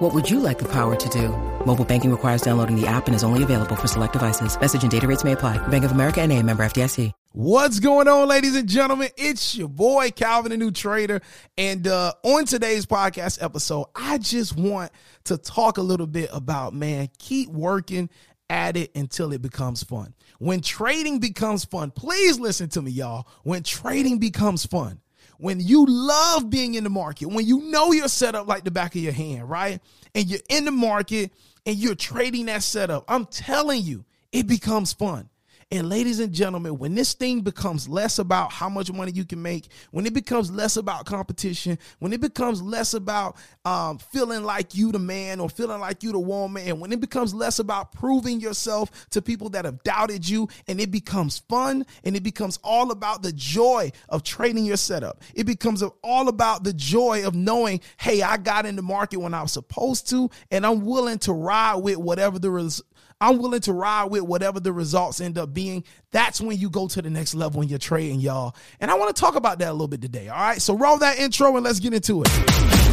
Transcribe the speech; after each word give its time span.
What 0.00 0.14
would 0.14 0.30
you 0.30 0.40
like 0.40 0.58
the 0.58 0.68
power 0.72 0.96
to 0.96 1.08
do? 1.10 1.28
Mobile 1.66 1.84
banking 1.84 2.10
requires 2.10 2.40
downloading 2.40 2.74
the 2.74 2.86
app 2.86 3.06
and 3.06 3.14
is 3.14 3.22
only 3.22 3.42
available 3.42 3.76
for 3.76 3.86
select 3.86 4.14
devices. 4.14 4.58
Message 4.58 4.80
and 4.80 4.90
data 4.90 5.06
rates 5.06 5.24
may 5.24 5.32
apply. 5.32 5.58
Bank 5.68 5.84
of 5.84 5.92
America 5.92 6.22
and 6.22 6.32
a 6.32 6.42
member 6.42 6.62
FDIC. 6.62 7.12
What's 7.32 7.80
going 7.80 8.08
on, 8.08 8.26
ladies 8.26 8.56
and 8.56 8.66
gentlemen? 8.66 9.10
It's 9.18 9.54
your 9.54 9.68
boy, 9.68 10.10
Calvin, 10.10 10.52
the 10.52 10.56
new 10.56 10.70
trader. 10.70 11.20
And 11.58 11.86
uh, 11.86 12.14
on 12.22 12.46
today's 12.46 12.86
podcast 12.86 13.42
episode, 13.42 13.88
I 13.94 14.16
just 14.16 14.56
want 14.56 14.90
to 15.24 15.36
talk 15.36 15.76
a 15.76 15.82
little 15.82 16.06
bit 16.06 16.30
about, 16.32 16.72
man, 16.72 17.10
keep 17.18 17.50
working 17.50 18.08
at 18.48 18.78
it 18.78 18.92
until 18.96 19.34
it 19.34 19.42
becomes 19.42 19.84
fun. 19.84 20.14
When 20.38 20.62
trading 20.62 21.18
becomes 21.18 21.66
fun, 21.66 21.90
please 21.90 22.40
listen 22.40 22.70
to 22.70 22.80
me, 22.80 22.90
y'all. 22.90 23.28
When 23.42 23.62
trading 23.62 24.16
becomes 24.16 24.64
fun, 24.64 25.02
when 25.40 25.58
you 25.58 25.86
love 25.86 26.50
being 26.50 26.74
in 26.74 26.84
the 26.84 26.90
market, 26.90 27.26
when 27.26 27.46
you 27.46 27.60
know 27.70 27.92
you're 27.92 28.08
set 28.08 28.34
up 28.34 28.46
like 28.46 28.64
the 28.64 28.70
back 28.70 28.94
of 28.94 29.00
your 29.00 29.12
hand, 29.12 29.48
right? 29.48 29.80
And 30.14 30.26
you're 30.26 30.40
in 30.48 30.66
the 30.66 30.70
market 30.70 31.32
and 31.64 31.76
you're 31.76 31.94
trading 31.94 32.46
that 32.46 32.62
setup, 32.62 33.04
I'm 33.08 33.26
telling 33.26 33.82
you, 33.82 34.04
it 34.32 34.46
becomes 34.46 34.92
fun. 34.92 35.28
And 35.72 35.88
ladies 35.88 36.18
and 36.18 36.32
gentlemen, 36.32 36.78
when 36.78 36.96
this 36.96 37.14
thing 37.14 37.42
becomes 37.42 37.88
less 37.88 38.18
about 38.18 38.50
how 38.50 38.68
much 38.68 38.90
money 38.90 39.12
you 39.12 39.24
can 39.24 39.40
make, 39.40 39.68
when 39.92 40.04
it 40.04 40.12
becomes 40.12 40.50
less 40.50 40.76
about 40.76 41.06
competition, 41.06 41.78
when 42.00 42.12
it 42.12 42.20
becomes 42.20 42.60
less 42.60 42.92
about 42.92 43.36
um, 43.64 43.98
feeling 43.98 44.42
like 44.42 44.74
you 44.74 44.90
the 44.90 44.98
man 44.98 45.38
or 45.38 45.48
feeling 45.48 45.78
like 45.78 46.02
you 46.02 46.10
the 46.10 46.18
woman, 46.18 46.66
and 46.66 46.80
when 46.80 46.90
it 46.90 46.98
becomes 46.98 47.32
less 47.32 47.60
about 47.60 47.92
proving 47.92 48.40
yourself 48.40 49.08
to 49.10 49.22
people 49.22 49.48
that 49.50 49.64
have 49.64 49.80
doubted 49.84 50.28
you, 50.28 50.48
and 50.66 50.80
it 50.80 50.90
becomes 50.90 51.38
fun 51.48 51.86
and 52.02 52.16
it 52.16 52.24
becomes 52.24 52.58
all 52.64 52.90
about 52.90 53.22
the 53.22 53.32
joy 53.32 53.92
of 54.08 54.24
trading 54.24 54.64
your 54.64 54.76
setup. 54.76 55.22
It 55.36 55.44
becomes 55.44 55.84
all 56.02 56.28
about 56.28 56.64
the 56.64 56.72
joy 56.72 57.24
of 57.24 57.36
knowing, 57.36 57.80
hey, 57.96 58.22
I 58.22 58.38
got 58.38 58.66
in 58.66 58.74
the 58.74 58.82
market 58.82 59.20
when 59.20 59.34
I 59.34 59.42
was 59.42 59.52
supposed 59.52 60.10
to, 60.10 60.30
and 60.50 60.66
I'm 60.66 60.84
willing 60.84 61.20
to 61.20 61.32
ride 61.32 61.76
with 61.76 61.98
whatever 61.98 62.40
the 62.40 62.50
res- 62.50 62.82
I'm 63.20 63.38
willing 63.38 63.60
to 63.62 63.72
ride 63.72 64.04
with 64.04 64.22
whatever 64.22 64.60
the 64.60 64.72
results 64.72 65.20
end 65.20 65.36
up 65.36 65.52
being. 65.52 65.84
That's 66.10 66.40
when 66.40 66.58
you 66.58 66.70
go 66.70 66.88
to 66.88 67.02
the 67.02 67.10
next 67.10 67.34
level 67.34 67.60
in 67.60 67.68
your 67.68 67.78
trading, 67.78 68.20
y'all. 68.20 68.54
And 68.80 68.90
I 68.90 68.94
want 68.94 69.14
to 69.14 69.20
talk 69.20 69.34
about 69.36 69.58
that 69.58 69.68
a 69.68 69.72
little 69.72 69.88
bit 69.88 70.00
today. 70.00 70.28
All 70.28 70.40
right. 70.40 70.60
So 70.60 70.74
roll 70.74 70.96
that 70.98 71.18
intro 71.18 71.54
and 71.56 71.64
let's 71.64 71.80
get 71.80 71.92
into 71.92 72.22
it. 72.22 72.90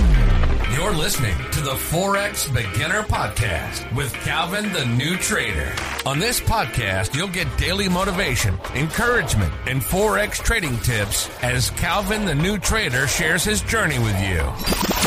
You're 0.77 0.93
listening 0.93 1.35
to 1.53 1.61
the 1.61 1.71
Forex 1.71 2.53
Beginner 2.53 3.01
Podcast 3.03 3.95
with 3.95 4.13
Calvin 4.13 4.71
the 4.73 4.85
New 4.85 5.15
Trader. 5.17 5.73
On 6.05 6.19
this 6.19 6.39
podcast, 6.39 7.15
you'll 7.15 7.29
get 7.29 7.47
daily 7.57 7.89
motivation, 7.89 8.59
encouragement, 8.75 9.51
and 9.65 9.81
Forex 9.81 10.33
trading 10.33 10.77
tips 10.79 11.31
as 11.41 11.71
Calvin 11.71 12.25
the 12.25 12.35
New 12.35 12.59
Trader 12.59 13.07
shares 13.07 13.43
his 13.43 13.61
journey 13.61 13.97
with 13.97 14.21
you. 14.21 15.06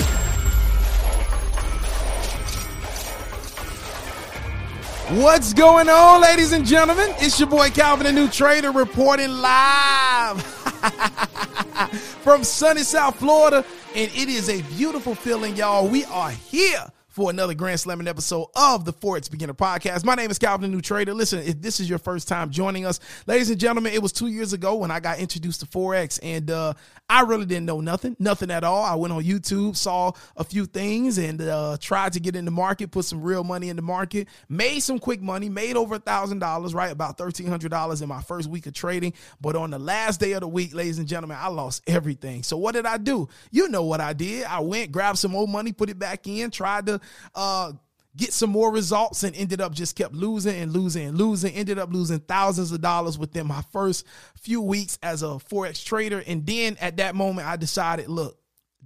What's 5.11 5.53
going 5.55 5.89
on, 5.89 6.21
ladies 6.21 6.53
and 6.53 6.65
gentlemen? 6.65 7.09
It's 7.19 7.41
your 7.41 7.49
boy 7.49 7.71
Calvin, 7.71 8.07
the 8.07 8.13
new 8.13 8.29
trader, 8.29 8.71
reporting 8.71 9.29
live 9.29 10.41
from 12.23 12.45
sunny 12.45 12.85
South 12.85 13.17
Florida. 13.17 13.65
And 13.97 14.09
it 14.15 14.29
is 14.29 14.49
a 14.49 14.63
beautiful 14.77 15.17
feeling, 15.17 15.57
y'all. 15.57 15.89
We 15.89 16.05
are 16.05 16.31
here 16.31 16.87
for 17.21 17.29
another 17.29 17.53
Grand 17.53 17.79
Slamming 17.79 18.09
episode 18.09 18.47
of 18.57 18.87
the 18.87 18.95
Forex 18.95 19.31
Beginner 19.31 19.53
Podcast. 19.53 20.07
My 20.07 20.15
name 20.15 20.31
is 20.31 20.39
Calvin, 20.39 20.71
the 20.71 20.75
new 20.75 20.81
trader. 20.81 21.13
Listen, 21.13 21.41
if 21.41 21.61
this 21.61 21.79
is 21.79 21.87
your 21.87 21.99
first 21.99 22.29
time 22.29 22.49
joining 22.49 22.87
us, 22.87 22.99
ladies 23.27 23.51
and 23.51 23.61
gentlemen, 23.61 23.93
it 23.93 24.01
was 24.01 24.11
two 24.11 24.29
years 24.29 24.55
ago 24.55 24.77
when 24.77 24.91
I 24.91 25.01
got 25.01 25.19
introduced 25.19 25.61
to 25.61 25.67
Forex, 25.67 26.19
and 26.23 26.51
uh, 26.51 26.73
I 27.11 27.25
really 27.25 27.45
didn't 27.45 27.67
know 27.67 27.83
nothing, 27.83 28.17
nothing 28.19 28.51
at 28.51 28.65
all. 28.65 28.83
I 28.83 28.95
went 28.95 29.13
on 29.13 29.23
YouTube, 29.23 29.77
saw 29.77 30.13
a 30.35 30.45
few 30.45 30.65
things, 30.65 31.19
and 31.19 31.43
uh, 31.43 31.77
tried 31.79 32.15
to 32.15 32.21
get 32.21 32.37
in 32.37 32.47
the 32.47 32.51
market, 32.51 32.91
put 32.91 33.05
some 33.05 33.21
real 33.21 33.45
money 33.45 33.69
in 33.69 33.77
the 33.77 33.83
market, 33.83 34.27
made 34.49 34.81
some 34.81 34.99
quick 34.99 35.21
money, 35.21 35.51
made 35.51 35.77
over 35.77 35.97
a 35.97 35.99
thousand 35.99 36.39
dollars, 36.39 36.73
right? 36.73 36.91
About 36.91 37.19
thirteen 37.19 37.49
hundred 37.49 37.71
dollars 37.71 38.01
in 38.01 38.09
my 38.09 38.23
first 38.23 38.49
week 38.49 38.65
of 38.65 38.73
trading. 38.73 39.13
But 39.43 39.57
on 39.57 39.71
the 39.71 39.79
last 39.79 40.21
day 40.21 40.33
of 40.33 40.41
the 40.41 40.49
week, 40.49 40.73
ladies 40.75 40.99
and 40.99 41.07
gentlemen, 41.07 41.37
I 41.39 41.49
lost 41.49 41.83
everything. 41.87 42.45
So 42.45 42.57
what 42.57 42.73
did 42.73 42.87
I 42.87 42.97
do? 42.97 43.29
You 43.51 43.69
know 43.69 43.85
what 43.85 44.01
I 44.01 44.15
did? 44.15 44.45
I 44.45 44.61
went, 44.61 44.91
grabbed 44.91 45.19
some 45.19 45.35
old 45.35 45.51
money, 45.51 45.73
put 45.73 45.91
it 45.91 45.99
back 45.99 46.27
in, 46.27 46.51
tried 46.51 46.87
to 46.87 46.99
uh, 47.35 47.73
get 48.17 48.33
some 48.33 48.51
more 48.51 48.73
results 48.73 49.23
and 49.23 49.35
ended 49.37 49.61
up 49.61 49.73
just 49.73 49.97
kept 49.97 50.15
losing 50.15 50.61
and 50.61 50.73
losing 50.73 51.09
and 51.09 51.19
losing. 51.19 51.53
Ended 51.55 51.79
up 51.79 51.93
losing 51.93 52.19
thousands 52.21 52.73
of 52.73 52.81
dollars 52.81 53.19
within 53.19 53.47
my 53.47 53.63
first 53.73 54.07
few 54.41 54.61
weeks 54.61 54.99
as 55.03 55.23
a 55.23 55.27
Forex 55.27 55.85
trader. 55.85 56.23
And 56.27 56.45
then 56.45 56.77
at 56.81 56.97
that 56.97 57.15
moment, 57.15 57.47
I 57.47 57.57
decided, 57.57 58.09
look, 58.09 58.39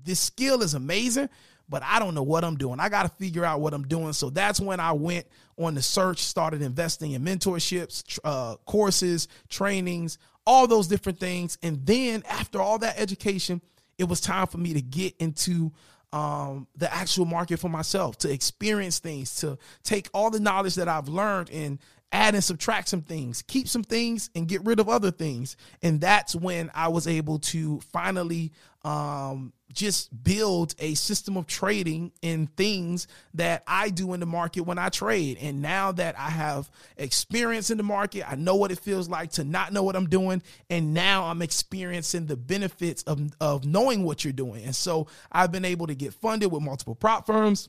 this 0.03 0.21
skill 0.21 0.63
is 0.63 0.75
amazing, 0.75 1.31
but 1.69 1.83
I 1.83 1.99
don't 1.99 2.15
know 2.15 2.23
what 2.23 2.45
I'm 2.45 2.57
doing. 2.57 2.81
I 2.81 2.89
got 2.89 3.05
to 3.05 3.09
figure 3.09 3.45
out 3.45 3.61
what 3.61 3.73
I'm 3.73 3.87
doing. 3.87 4.13
So 4.13 4.29
that's 4.29 4.61
when 4.61 4.81
I 4.81 4.93
went 4.93 5.27
on 5.57 5.75
the 5.75 5.83
search, 5.83 6.19
started 6.19 6.61
investing 6.61 7.13
in 7.13 7.23
mentorships, 7.23 8.19
uh, 8.25 8.57
courses, 8.67 9.29
trainings, 9.49 10.19
all 10.47 10.67
those 10.67 10.89
different 10.89 11.19
things. 11.19 11.57
And 11.63 11.85
then 11.87 12.23
after 12.29 12.61
all 12.61 12.79
that 12.81 12.99
education, 12.99 13.63
it 13.97 14.05
was 14.05 14.21
time 14.21 14.47
for 14.47 14.59
me 14.59 14.75
to 14.75 14.83
get 14.83 15.15
into 15.19 15.73
um, 16.15 16.69
the 16.77 16.95
actual 16.95 17.25
market 17.25 17.59
for 17.59 17.69
myself, 17.69 18.17
to 18.19 18.31
experience 18.31 19.01
things, 19.01 19.35
to 19.37 19.59
take 19.83 20.09
all 20.15 20.31
the 20.31 20.39
knowledge 20.39 20.77
that 20.77 20.89
I've 20.89 21.09
learned 21.09 21.51
and 21.51 21.81
add 22.13 22.35
and 22.35 22.45
subtract 22.45 22.89
some 22.89 23.03
things, 23.03 23.43
keep 23.43 23.67
some 23.67 23.83
things 23.83 24.31
and 24.37 24.47
get 24.47 24.65
rid 24.65 24.79
of 24.79 24.89
other 24.89 25.11
things. 25.11 25.57
And 25.83 26.01
that's 26.01 26.37
when 26.37 26.71
I 26.73 26.87
was 26.87 27.09
able 27.09 27.41
to 27.41 27.81
finally 27.93 28.53
um, 28.85 29.53
just 29.75 30.25
build 30.25 30.75
a 30.79 30.95
system 30.95 31.37
of 31.37 31.47
trading 31.47 32.13
in 32.23 32.47
things 32.47 33.07
that 33.35 33.63
I 33.67 33.91
do 33.91 34.15
in 34.15 34.21
the 34.21 34.27
market 34.27 34.63
when 34.63 34.79
I 34.79 34.89
trade. 34.89 35.39
And 35.41 35.61
now 35.61 35.93
that 35.93 36.19
I 36.19 36.31
have 36.31 36.71
experience 36.97 37.71
in 37.71 37.77
the 37.77 37.83
market, 37.83 38.31
I 38.31 38.37
know 38.37 38.55
what 38.55 38.71
it 38.71 38.79
feels 38.79 39.09
like 39.09 39.33
to 39.33 39.45
not 39.45 39.73
know 39.73 39.83
what 39.83 39.97
I'm 39.97 40.09
doing. 40.09 40.43
And 40.71 40.95
now 40.95 41.25
I'm 41.25 41.43
experiencing 41.43 42.27
the 42.27 42.37
benefits 42.37 43.03
of, 43.03 43.21
of 43.41 43.65
knowing 43.65 44.05
what 44.05 44.25
you're 44.25 44.33
doing. 44.33 44.65
And 44.65 44.75
so 44.75 45.09
I've 45.31 45.53
been 45.53 45.65
able 45.65 45.89
to 45.89 45.95
get 45.95 46.15
funded 46.15 46.51
with 46.51 46.63
multiple 46.63 46.95
prop 46.95 47.27
firms. 47.27 47.69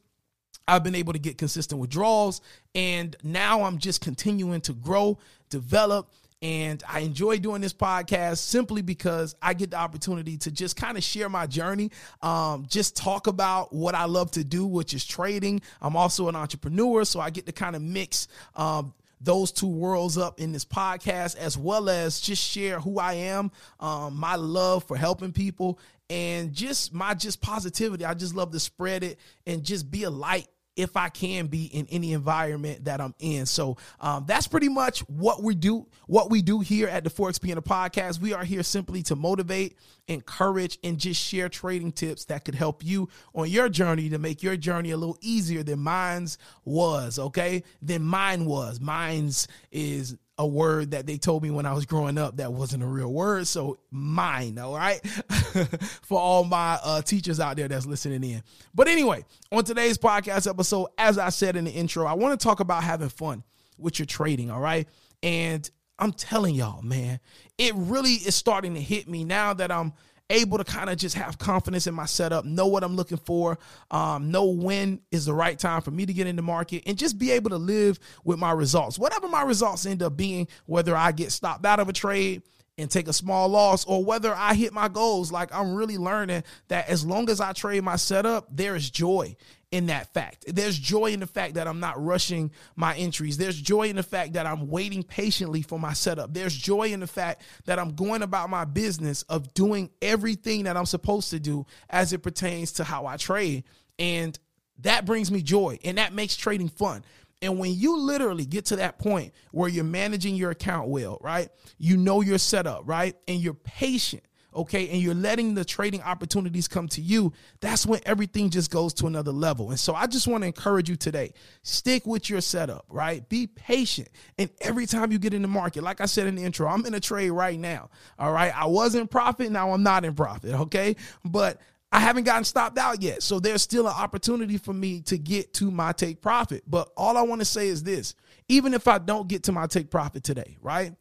I've 0.67 0.83
been 0.83 0.95
able 0.95 1.13
to 1.13 1.19
get 1.19 1.37
consistent 1.37 1.81
withdrawals. 1.81 2.41
And 2.73 3.16
now 3.23 3.63
I'm 3.63 3.77
just 3.77 4.01
continuing 4.01 4.61
to 4.61 4.73
grow, 4.73 5.17
develop, 5.49 6.11
and 6.41 6.84
I 6.88 7.00
enjoy 7.00 7.38
doing 7.38 7.62
this 7.62 7.73
podcast 7.73 8.38
simply 8.38 8.81
because 8.81 9.35
I 9.41 9.53
get 9.53 9.72
the 9.72 9.78
opportunity 9.78 10.38
to 10.40 10.51
just 10.51 10.75
kind 10.75 10.97
of 10.97 11.03
share 11.03 11.29
my 11.29 11.47
journey, 11.47 11.91
um, 12.22 12.66
just 12.69 12.96
talk 12.96 13.28
about 13.28 13.73
what 13.73 13.96
I 13.96 14.06
love 14.06 14.31
to 14.31 14.44
do, 14.44 14.66
which 14.66 14.94
is 14.94 15.06
trading. 15.06 15.62
I'm 15.81 15.96
also 15.96 16.28
an 16.28 16.35
entrepreneur, 16.35 17.06
so 17.06 17.19
I 17.19 17.29
get 17.29 17.46
to 17.46 17.51
kind 17.51 17.75
of 17.75 17.81
mix. 17.81 18.28
Um, 18.56 18.94
those 19.22 19.51
two 19.51 19.68
worlds 19.68 20.18
up 20.18 20.40
in 20.40 20.51
this 20.51 20.66
podcast, 20.66 21.38
as 21.38 21.57
well 21.57 21.90
as 21.90 22.19
just 22.19 22.44
share 22.44 22.79
who 22.79 23.00
I 23.00 23.13
am, 23.13 23.52
um, 23.79 24.16
my 24.16 24.35
love 24.35 24.84
for 24.84 24.97
helping 24.97 25.31
people, 25.31 25.79
and 26.09 26.53
just 26.53 26.94
my 26.94 27.13
just 27.13 27.41
positivity. 27.41 28.06
I 28.06 28.13
just 28.13 28.35
love 28.35 28.52
to 28.52 28.59
spread 28.59 29.03
it 29.03 29.19
and 29.47 29.63
just 29.63 29.90
be 29.90 30.03
a 30.03 30.09
light 30.09 30.47
if 30.75 30.97
I 30.97 31.09
can 31.09 31.47
be 31.47 31.65
in 31.65 31.87
any 31.89 32.13
environment 32.13 32.85
that 32.85 32.99
I'm 33.01 33.15
in. 33.19 33.45
So 33.45 33.77
um, 33.99 34.25
that's 34.27 34.47
pretty 34.47 34.69
much 34.69 34.99
what 35.01 35.41
we 35.41 35.55
do. 35.55 35.87
What 36.07 36.29
we 36.29 36.41
do 36.41 36.59
here 36.59 36.87
at 36.87 37.03
the 37.03 37.09
Forex 37.09 37.39
Beginner 37.39 37.61
Podcast. 37.61 38.19
We 38.19 38.33
are 38.33 38.43
here 38.43 38.63
simply 38.63 39.01
to 39.03 39.16
motivate, 39.16 39.77
encourage, 40.07 40.77
and 40.83 40.97
just 40.97 41.22
share 41.22 41.49
trading 41.49 41.91
tips 41.91 42.25
that 42.25 42.45
could 42.45 42.55
help 42.55 42.83
you 42.83 43.09
on 43.33 43.49
your 43.49 43.69
journey 43.69 44.09
to 44.09 44.19
make 44.19 44.43
your 44.43 44.57
journey 44.57 44.91
a 44.91 44.97
little 44.97 45.17
easier 45.22 45.63
than 45.63 45.79
mine's 45.79 46.37
was. 46.63 47.17
Okay, 47.17 47.63
than 47.81 48.03
mine 48.03 48.45
was. 48.45 48.79
Mine's 48.79 49.47
is 49.71 50.17
a 50.37 50.46
word 50.46 50.91
that 50.91 51.08
they 51.08 51.17
told 51.17 51.43
me 51.43 51.49
when 51.49 51.66
I 51.66 51.73
was 51.73 51.85
growing 51.85 52.17
up 52.17 52.37
that 52.37 52.52
wasn't 52.52 52.84
a 52.84 52.85
real 52.85 53.11
word. 53.11 53.47
So 53.47 53.78
mine, 53.90 54.58
all 54.58 54.76
right, 54.76 55.05
for 56.02 56.20
all 56.20 56.43
my 56.43 56.78
uh, 56.84 57.02
teachers 57.02 57.40
out 57.40 57.55
there 57.55 57.67
that's 57.67 57.85
listening 57.85 58.23
in. 58.23 58.43
But 58.73 58.87
anyway, 58.87 59.23
on 59.52 59.64
today's 59.64 59.97
podcast 59.97 60.49
episode, 60.49 60.87
as 60.97 61.17
I 61.17 61.29
said 61.29 61.55
in 61.55 61.66
the 61.66 61.72
intro, 61.72 62.05
I 62.05 62.14
want 62.14 62.37
to 62.37 62.43
talk 62.43 62.59
about 62.59 62.84
having 62.84 63.09
fun 63.09 63.43
with 63.78 63.99
your 63.99 64.05
trading, 64.05 64.52
all 64.52 64.59
right? 64.59 64.87
And 65.23 65.70
I'm 65.97 66.11
telling 66.11 66.55
y'all, 66.55 66.81
man, 66.81 67.20
it 67.58 67.73
really 67.76 68.14
is 68.14 68.35
starting 68.35 68.73
to 68.73 68.81
hit 68.81 69.08
me 69.08 69.23
now 69.23 69.53
that 69.53 69.72
I'm 69.72 69.93
able 70.29 70.57
to 70.57 70.63
kind 70.63 70.89
of 70.89 70.97
just 70.97 71.16
have 71.16 71.37
confidence 71.37 71.87
in 71.87 71.93
my 71.93 72.05
setup, 72.05 72.45
know 72.45 72.67
what 72.67 72.83
I'm 72.83 72.95
looking 72.95 73.17
for, 73.17 73.59
um, 73.91 74.31
know 74.31 74.45
when 74.45 75.01
is 75.11 75.25
the 75.25 75.33
right 75.33 75.57
time 75.57 75.81
for 75.81 75.91
me 75.91 76.05
to 76.05 76.13
get 76.13 76.27
in 76.27 76.35
the 76.35 76.41
market, 76.41 76.83
and 76.85 76.97
just 76.97 77.17
be 77.17 77.31
able 77.31 77.51
to 77.51 77.57
live 77.57 77.99
with 78.23 78.39
my 78.39 78.51
results. 78.51 78.97
Whatever 78.97 79.27
my 79.27 79.43
results 79.43 79.85
end 79.85 80.01
up 80.01 80.17
being, 80.17 80.47
whether 80.66 80.95
I 80.95 81.11
get 81.11 81.31
stopped 81.31 81.66
out 81.66 81.79
of 81.79 81.89
a 81.89 81.93
trade, 81.93 82.41
and 82.77 82.91
take 82.91 83.07
a 83.07 83.13
small 83.13 83.47
loss 83.47 83.85
or 83.85 84.03
whether 84.03 84.33
I 84.33 84.53
hit 84.53 84.73
my 84.73 84.87
goals. 84.87 85.31
Like 85.31 85.53
I'm 85.53 85.73
really 85.73 85.97
learning 85.97 86.43
that 86.67 86.89
as 86.89 87.05
long 87.05 87.29
as 87.29 87.39
I 87.39 87.53
trade 87.53 87.83
my 87.83 87.95
setup, 87.95 88.47
there 88.51 88.75
is 88.75 88.89
joy 88.89 89.35
in 89.72 89.87
that 89.87 90.13
fact. 90.13 90.45
There's 90.47 90.77
joy 90.77 91.07
in 91.07 91.19
the 91.19 91.27
fact 91.27 91.55
that 91.55 91.67
I'm 91.67 91.79
not 91.79 92.01
rushing 92.03 92.51
my 92.75 92.95
entries. 92.95 93.37
There's 93.37 93.59
joy 93.59 93.87
in 93.89 93.95
the 93.95 94.03
fact 94.03 94.33
that 94.33 94.45
I'm 94.45 94.67
waiting 94.69 95.03
patiently 95.03 95.61
for 95.61 95.79
my 95.79 95.93
setup. 95.93 96.33
There's 96.33 96.55
joy 96.55 96.89
in 96.89 96.99
the 96.99 97.07
fact 97.07 97.41
that 97.66 97.79
I'm 97.79 97.95
going 97.95 98.22
about 98.22 98.49
my 98.49 98.66
business 98.66 99.23
of 99.23 99.53
doing 99.53 99.89
everything 100.01 100.63
that 100.63 100.78
I'm 100.78 100.85
supposed 100.85 101.29
to 101.31 101.39
do 101.39 101.66
as 101.89 102.13
it 102.13 102.19
pertains 102.19 102.73
to 102.73 102.83
how 102.83 103.05
I 103.05 103.17
trade. 103.17 103.63
And 103.97 104.37
that 104.79 105.05
brings 105.05 105.31
me 105.31 105.41
joy 105.41 105.79
and 105.83 105.97
that 105.97 106.13
makes 106.13 106.35
trading 106.35 106.69
fun 106.69 107.03
and 107.41 107.59
when 107.59 107.73
you 107.73 107.97
literally 107.97 108.46
get 108.46 108.66
to 108.66 108.78
that 108.78 108.97
point 108.97 109.34
where 109.52 109.70
you're 109.70 109.84
managing 109.84 110.35
your 110.35 110.52
account 110.52 110.90
well, 110.90 111.17
right? 111.22 111.49
You 111.78 111.97
know 111.97 112.22
your 112.22 112.37
setup, 112.37 112.84
right? 112.85 113.16
And 113.28 113.40
you're 113.40 113.53
patient, 113.53 114.23
okay? 114.55 114.90
And 114.90 115.02
you're 115.02 115.14
letting 115.14 115.53
the 115.53 115.66
trading 115.66 116.02
opportunities 116.02 116.67
come 116.67 116.87
to 116.90 117.02
you, 117.02 117.34
that's 117.59 117.85
when 117.85 117.99
everything 118.05 118.49
just 118.49 118.72
goes 118.72 118.93
to 118.96 119.08
another 119.08 119.32
level. 119.32 119.70
And 119.70 119.79
so 119.79 119.93
I 119.93 120.08
just 120.08 120.28
want 120.28 120.43
to 120.43 120.47
encourage 120.47 120.90
you 120.90 120.96
today 120.96 121.34
stick 121.61 122.05
with 122.05 122.29
your 122.29 122.41
setup, 122.41 122.85
right? 122.90 123.28
Be 123.28 123.47
patient. 123.47 124.09
And 124.38 124.49
every 124.61 124.85
time 124.85 125.11
you 125.11 125.20
get 125.20 125.34
in 125.34 125.41
the 125.41 125.47
market, 125.47 125.84
like 125.84 126.02
I 126.02 126.05
said 126.05 126.28
in 126.28 126.35
the 126.35 126.43
intro, 126.43 126.67
I'm 126.67 126.85
in 126.85 126.93
a 126.93 126.99
trade 126.99 127.31
right 127.31 127.59
now, 127.59 127.90
all 128.17 128.31
right? 128.31 128.55
I 128.55 128.66
was 128.66 128.96
in 128.96 129.08
profit, 129.08 129.52
now 129.52 129.72
I'm 129.72 129.84
not 129.84 130.05
in 130.05 130.16
profit, 130.16 130.53
okay? 130.53 130.96
But 131.23 131.59
I 131.91 131.99
haven't 131.99 132.23
gotten 132.23 132.43
stopped 132.43 132.78
out 132.78 133.02
yet. 133.02 133.23
So 133.23 133.40
there's 133.40 133.61
still 133.61 133.87
an 133.87 133.93
opportunity 133.96 134.58
for 134.58 134.73
me 134.73 135.02
to 135.02 135.17
get 135.17 135.53
to 135.55 135.72
my 135.72 135.91
take 135.93 136.22
profit. 136.22 136.64
But 136.67 136.90
all 136.97 137.16
I 137.17 137.22
want 137.22 137.41
to 137.41 137.46
say 137.46 137.67
is 137.67 137.84
this 137.84 138.16
even 138.47 138.73
if 138.73 138.87
I 138.87 138.97
don't 138.99 139.28
get 139.28 139.43
to 139.43 139.52
my 139.52 139.67
take 139.67 139.90
profit 139.90 140.23
today, 140.23 140.58
right? 140.61 140.93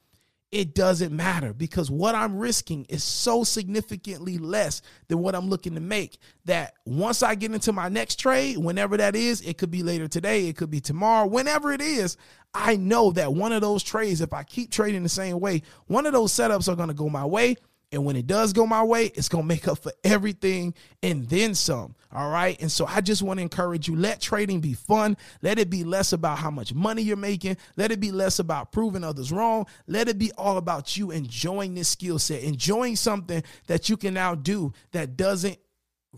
It 0.51 0.73
doesn't 0.75 1.15
matter 1.15 1.53
because 1.53 1.91
what 1.91 2.15
I'm 2.15 2.39
risking 2.39 2.87
is 2.89 3.03
so 3.03 3.43
significantly 3.43 4.39
less 4.39 4.83
than 5.09 5.19
what 5.19 5.35
I'm 5.35 5.51
looking 5.51 5.75
to 5.75 5.81
make 5.81 6.19
that 6.45 6.75
once 6.87 7.25
I 7.25 7.35
get 7.35 7.53
into 7.53 7.73
my 7.73 7.89
next 7.89 8.21
trade, 8.21 8.59
whenever 8.59 8.97
that 8.99 9.17
is, 9.17 9.41
it 9.41 9.59
could 9.59 9.73
be 9.73 9.83
later 9.83 10.07
today, 10.07 10.47
it 10.47 10.57
could 10.57 10.71
be 10.71 10.81
tomorrow, 10.81 11.27
whenever 11.27 11.73
it 11.73 11.81
is, 11.81 12.17
I 12.55 12.77
know 12.77 13.11
that 13.13 13.35
one 13.35 13.53
of 13.53 13.63
those 13.63 13.83
trades, 13.83 14.21
if 14.21 14.33
I 14.33 14.45
keep 14.45 14.71
trading 14.71 15.03
the 15.03 15.09
same 15.09 15.41
way, 15.41 15.63
one 15.89 16.07
of 16.07 16.13
those 16.13 16.33
setups 16.33 16.73
are 16.73 16.77
going 16.77 16.89
to 16.89 16.95
go 16.95 17.09
my 17.09 17.25
way 17.25 17.57
and 17.95 18.05
when 18.05 18.17
it 18.17 18.27
does 18.27 18.53
go 18.53 18.67
my 18.67 18.83
way, 18.83 19.07
it's 19.15 19.29
going 19.29 19.45
to 19.45 19.49
make 19.49 19.69
up 19.69 19.79
for 19.79 19.93
everything 20.03 20.75
and 21.03 21.29
then 21.29 21.55
some. 21.55 21.95
All 22.13 22.29
right. 22.29 22.61
And 22.61 22.71
so 22.71 22.87
I 22.87 23.01
just 23.01 23.23
want 23.23 23.39
to 23.39 23.43
encourage 23.43 23.89
you 23.89 23.97
let 23.97 24.21
trading 24.21 24.61
be 24.61 24.75
fun. 24.75 25.17
Let 25.43 25.59
it 25.59 25.71
be 25.71 25.85
less 25.85 26.13
about 26.13 26.39
how 26.39 26.51
much 26.51 26.75
money 26.75 27.03
you're 27.03 27.17
making. 27.17 27.57
Let 27.77 27.93
it 27.93 28.01
be 28.01 28.13
less 28.13 28.39
about 28.39 28.73
proving 28.73 29.05
others 29.05 29.33
wrong. 29.33 29.67
Let 29.87 30.09
it 30.09 30.19
be 30.19 30.33
all 30.33 30.57
about 30.59 30.97
you 30.97 31.13
enjoying 31.13 31.75
this 31.75 31.89
skill 31.89 32.19
set, 32.19 32.43
enjoying 32.43 32.97
something 32.97 33.43
that 33.69 33.89
you 33.89 33.97
can 33.97 34.15
now 34.15 34.35
do 34.35 34.73
that 34.93 35.17
doesn't 35.17 35.59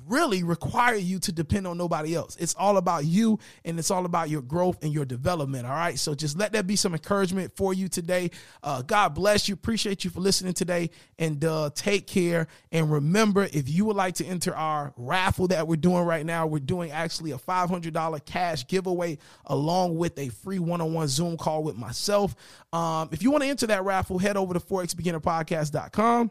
really 0.07 0.43
require 0.43 0.97
you 0.97 1.19
to 1.21 1.33
depend 1.33 1.67
on 1.67 1.79
nobody 1.79 2.15
else. 2.15 2.37
It's 2.37 2.55
all 2.55 2.77
about 2.77 3.05
you 3.05 3.39
and 3.65 3.79
it's 3.79 3.91
all 3.91 4.05
about 4.05 4.29
your 4.31 4.43
growth 4.43 4.83
and 4.83 4.93
your 4.93 5.05
development. 5.05 5.67
All 5.67 5.73
right. 5.73 5.99
So 5.99 6.15
just 6.15 6.39
let 6.39 6.53
that 6.53 6.67
be 6.67 6.77
some 6.77 6.93
encouragement 6.93 7.57
for 7.57 7.73
you 7.73 7.89
today. 7.89 8.31
Uh, 8.63 8.83
God 8.83 9.15
bless 9.15 9.49
you. 9.49 9.55
Appreciate 9.55 10.05
you 10.05 10.11
for 10.11 10.21
listening 10.21 10.53
today 10.53 10.91
and 11.19 11.45
uh, 11.45 11.71
take 11.75 12.07
care. 12.07 12.47
And 12.73 12.91
remember, 12.91 13.49
if 13.53 13.69
you 13.69 13.85
would 13.87 13.97
like 13.97 14.15
to 14.17 14.25
enter 14.25 14.55
our 14.55 14.93
raffle 14.97 15.49
that 15.49 15.67
we're 15.67 15.77
doing 15.77 16.05
right 16.05 16.25
now, 16.25 16.47
we're 16.47 16.59
doing 16.59 16.91
actually 16.91 17.33
a 17.33 17.39
$500 17.39 18.25
cash 18.25 18.67
giveaway 18.67 19.19
along 19.47 19.97
with 19.97 20.19
a 20.19 20.29
free 20.29 20.59
one 20.59 20.81
on 20.81 20.93
one 20.93 21.09
Zoom 21.09 21.37
call 21.37 21.63
with 21.63 21.77
myself. 21.77 22.35
Um, 22.73 23.09
if 23.13 23.23
you 23.23 23.31
want 23.31 23.45
to 23.45 23.49
enter 23.49 23.67
that 23.69 23.85
raffle, 23.85 24.19
head 24.19 24.37
over 24.37 24.55
to 24.55 24.61
forexbeginnerpodcast.com 24.61 26.31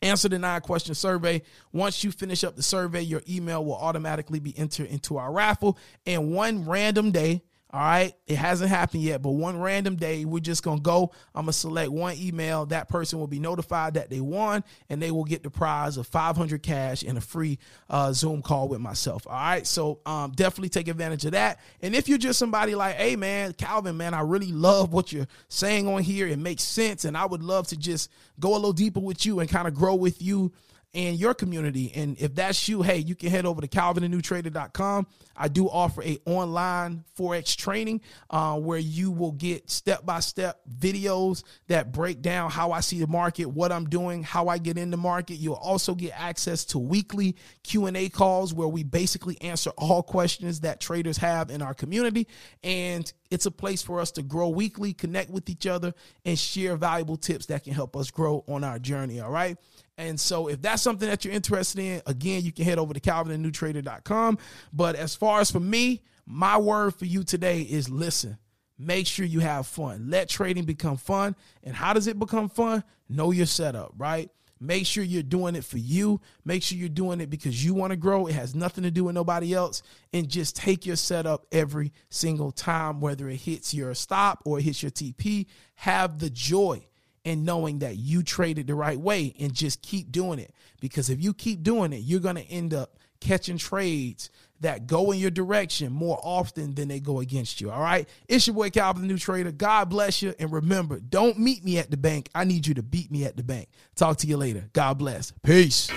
Answer 0.00 0.28
the 0.28 0.38
nine 0.38 0.60
question 0.60 0.94
survey. 0.94 1.42
Once 1.72 2.04
you 2.04 2.12
finish 2.12 2.44
up 2.44 2.54
the 2.54 2.62
survey, 2.62 3.02
your 3.02 3.22
email 3.28 3.64
will 3.64 3.76
automatically 3.76 4.38
be 4.38 4.56
entered 4.56 4.86
into 4.86 5.16
our 5.16 5.32
raffle. 5.32 5.76
And 6.06 6.32
one 6.32 6.68
random 6.68 7.10
day, 7.10 7.42
all 7.70 7.80
right. 7.80 8.14
It 8.26 8.36
hasn't 8.36 8.70
happened 8.70 9.02
yet, 9.02 9.20
but 9.20 9.32
one 9.32 9.60
random 9.60 9.96
day, 9.96 10.24
we're 10.24 10.40
just 10.40 10.62
going 10.62 10.78
to 10.78 10.82
go. 10.82 11.12
I'm 11.34 11.44
going 11.44 11.52
to 11.52 11.52
select 11.52 11.90
one 11.90 12.16
email. 12.16 12.64
That 12.64 12.88
person 12.88 13.18
will 13.18 13.26
be 13.26 13.40
notified 13.40 13.94
that 13.94 14.08
they 14.08 14.20
won, 14.20 14.64
and 14.88 15.02
they 15.02 15.10
will 15.10 15.24
get 15.24 15.42
the 15.42 15.50
prize 15.50 15.98
of 15.98 16.06
500 16.06 16.62
cash 16.62 17.02
and 17.02 17.18
a 17.18 17.20
free 17.20 17.58
uh, 17.90 18.14
Zoom 18.14 18.40
call 18.40 18.68
with 18.68 18.80
myself. 18.80 19.26
All 19.26 19.34
right. 19.34 19.66
So 19.66 20.00
um, 20.06 20.32
definitely 20.32 20.70
take 20.70 20.88
advantage 20.88 21.26
of 21.26 21.32
that. 21.32 21.60
And 21.82 21.94
if 21.94 22.08
you're 22.08 22.16
just 22.16 22.38
somebody 22.38 22.74
like, 22.74 22.96
hey, 22.96 23.16
man, 23.16 23.52
Calvin, 23.52 23.98
man, 23.98 24.14
I 24.14 24.20
really 24.20 24.50
love 24.50 24.94
what 24.94 25.12
you're 25.12 25.28
saying 25.48 25.86
on 25.88 26.02
here. 26.02 26.26
It 26.26 26.38
makes 26.38 26.62
sense. 26.62 27.04
And 27.04 27.18
I 27.18 27.26
would 27.26 27.42
love 27.42 27.66
to 27.68 27.76
just 27.76 28.10
go 28.40 28.52
a 28.52 28.56
little 28.56 28.72
deeper 28.72 29.00
with 29.00 29.26
you 29.26 29.40
and 29.40 29.48
kind 29.48 29.68
of 29.68 29.74
grow 29.74 29.94
with 29.94 30.22
you 30.22 30.52
and 30.94 31.18
your 31.18 31.34
community. 31.34 31.92
And 31.94 32.16
if 32.18 32.34
that's 32.34 32.68
you, 32.68 32.82
hey, 32.82 32.98
you 32.98 33.14
can 33.14 33.30
head 33.30 33.44
over 33.44 33.60
to 33.60 33.68
calvinthenewtrader.com. 33.68 35.06
I 35.36 35.48
do 35.48 35.68
offer 35.68 36.02
a 36.02 36.18
online 36.24 37.04
Forex 37.16 37.54
training 37.56 38.00
uh, 38.30 38.58
where 38.58 38.78
you 38.78 39.10
will 39.10 39.32
get 39.32 39.70
step-by-step 39.70 40.60
videos 40.78 41.44
that 41.68 41.92
break 41.92 42.22
down 42.22 42.50
how 42.50 42.72
I 42.72 42.80
see 42.80 42.98
the 42.98 43.06
market, 43.06 43.46
what 43.46 43.70
I'm 43.70 43.88
doing, 43.88 44.22
how 44.22 44.48
I 44.48 44.58
get 44.58 44.78
in 44.78 44.90
the 44.90 44.96
market. 44.96 45.34
You'll 45.34 45.54
also 45.54 45.94
get 45.94 46.12
access 46.18 46.64
to 46.66 46.78
weekly 46.78 47.36
Q&A 47.62 48.08
calls 48.08 48.54
where 48.54 48.68
we 48.68 48.82
basically 48.82 49.40
answer 49.42 49.70
all 49.76 50.02
questions 50.02 50.60
that 50.60 50.80
traders 50.80 51.18
have 51.18 51.50
in 51.50 51.62
our 51.62 51.74
community. 51.74 52.26
And 52.64 53.10
it's 53.30 53.46
a 53.46 53.50
place 53.50 53.82
for 53.82 54.00
us 54.00 54.10
to 54.12 54.22
grow 54.22 54.48
weekly, 54.48 54.94
connect 54.94 55.30
with 55.30 55.50
each 55.50 55.66
other, 55.66 55.94
and 56.24 56.38
share 56.38 56.76
valuable 56.76 57.16
tips 57.16 57.46
that 57.46 57.64
can 57.64 57.74
help 57.74 57.94
us 57.94 58.10
grow 58.10 58.42
on 58.48 58.64
our 58.64 58.78
journey. 58.78 59.20
All 59.20 59.30
right. 59.30 59.58
And 59.98 60.18
so 60.18 60.46
if 60.46 60.62
that's 60.62 60.80
something 60.80 61.08
that 61.08 61.24
you're 61.24 61.34
interested 61.34 61.80
in, 61.80 62.00
again, 62.06 62.42
you 62.42 62.52
can 62.52 62.64
head 62.64 62.78
over 62.78 62.94
to 62.94 63.00
calvinthenewtrader.com. 63.00 64.38
But 64.72 64.94
as 64.94 65.16
far 65.16 65.40
as 65.40 65.50
for 65.50 65.60
me, 65.60 66.02
my 66.24 66.56
word 66.56 66.94
for 66.94 67.04
you 67.04 67.24
today 67.24 67.62
is 67.62 67.90
listen. 67.90 68.38
Make 68.78 69.08
sure 69.08 69.26
you 69.26 69.40
have 69.40 69.66
fun. 69.66 70.08
Let 70.08 70.28
trading 70.28 70.64
become 70.64 70.96
fun. 70.96 71.34
And 71.64 71.74
how 71.74 71.92
does 71.92 72.06
it 72.06 72.16
become 72.16 72.48
fun? 72.48 72.84
Know 73.08 73.32
your 73.32 73.46
setup, 73.46 73.92
right? 73.98 74.30
Make 74.60 74.86
sure 74.86 75.02
you're 75.02 75.22
doing 75.24 75.56
it 75.56 75.64
for 75.64 75.78
you. 75.78 76.20
Make 76.44 76.62
sure 76.62 76.78
you're 76.78 76.88
doing 76.88 77.20
it 77.20 77.28
because 77.28 77.64
you 77.64 77.74
want 77.74 77.90
to 77.90 77.96
grow. 77.96 78.26
It 78.26 78.34
has 78.34 78.54
nothing 78.54 78.84
to 78.84 78.92
do 78.92 79.04
with 79.04 79.16
nobody 79.16 79.52
else. 79.52 79.82
And 80.12 80.28
just 80.28 80.54
take 80.54 80.86
your 80.86 80.96
setup 80.96 81.46
every 81.50 81.92
single 82.08 82.52
time, 82.52 83.00
whether 83.00 83.28
it 83.28 83.36
hits 83.36 83.74
your 83.74 83.94
stop 83.94 84.42
or 84.44 84.60
it 84.60 84.62
hits 84.62 84.82
your 84.82 84.92
TP. 84.92 85.46
Have 85.74 86.20
the 86.20 86.30
joy 86.30 86.86
and 87.28 87.44
knowing 87.44 87.80
that 87.80 87.96
you 87.96 88.22
traded 88.22 88.66
the 88.66 88.74
right 88.74 88.98
way 88.98 89.34
and 89.38 89.52
just 89.52 89.82
keep 89.82 90.10
doing 90.10 90.38
it. 90.38 90.54
Because 90.80 91.10
if 91.10 91.22
you 91.22 91.34
keep 91.34 91.62
doing 91.62 91.92
it, 91.92 91.98
you're 91.98 92.20
going 92.20 92.36
to 92.36 92.50
end 92.50 92.72
up 92.72 92.96
catching 93.20 93.58
trades 93.58 94.30
that 94.60 94.86
go 94.86 95.12
in 95.12 95.18
your 95.18 95.30
direction 95.30 95.92
more 95.92 96.18
often 96.22 96.74
than 96.74 96.88
they 96.88 97.00
go 97.00 97.20
against 97.20 97.60
you. 97.60 97.70
All 97.70 97.82
right. 97.82 98.08
It's 98.28 98.46
your 98.46 98.54
boy 98.54 98.70
Calvin, 98.70 99.02
the 99.02 99.08
new 99.08 99.18
trader. 99.18 99.52
God 99.52 99.90
bless 99.90 100.22
you. 100.22 100.34
And 100.38 100.50
remember, 100.50 101.00
don't 101.00 101.38
meet 101.38 101.62
me 101.62 101.78
at 101.78 101.90
the 101.90 101.98
bank. 101.98 102.30
I 102.34 102.44
need 102.44 102.66
you 102.66 102.74
to 102.74 102.82
beat 102.82 103.10
me 103.10 103.24
at 103.24 103.36
the 103.36 103.44
bank. 103.44 103.68
Talk 103.94 104.16
to 104.18 104.26
you 104.26 104.38
later. 104.38 104.70
God 104.72 104.98
bless. 104.98 105.32
Peace. 105.42 105.90